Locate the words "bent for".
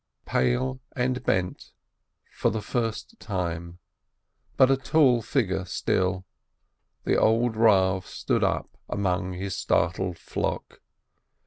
1.23-2.49